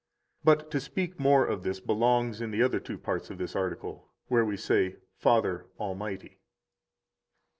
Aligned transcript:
18 0.41 0.41
But 0.45 0.71
to 0.71 0.79
speak 0.79 1.19
more 1.19 1.45
of 1.45 1.61
this 1.61 1.79
belongs 1.79 2.41
in 2.41 2.49
the 2.49 2.63
other 2.63 2.79
two 2.79 2.97
parts 2.97 3.29
of 3.29 3.37
this 3.37 3.55
article, 3.55 4.09
where 4.29 4.43
we 4.43 4.57
say: 4.57 4.95
Father 5.15 5.67
Almighty. 5.79 6.39